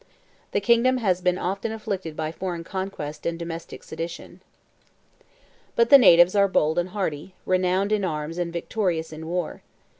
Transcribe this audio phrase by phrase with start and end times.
[0.51, 4.41] The kingdom has been often afflicted by foreign conquest and domestic sedition:
[5.75, 9.61] but the natives are bold and hardy, renowned in arms and victorious in war.